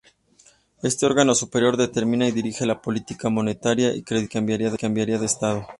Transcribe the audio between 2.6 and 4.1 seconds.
la política monetaria,